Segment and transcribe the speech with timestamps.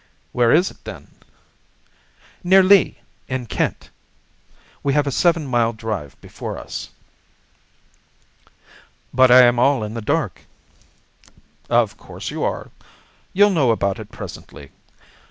[0.31, 1.11] "Where is it, then?"
[2.43, 3.91] "Near Lee, in Kent.
[4.81, 6.89] We have a seven mile drive before us."
[9.13, 10.41] "But I am all in the dark."
[11.69, 12.71] "Of course you are.
[13.31, 14.71] You'll know all about it presently.